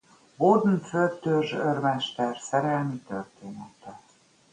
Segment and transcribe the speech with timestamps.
[0.39, 3.99] Warden főtörzsőrmester szerelmi története.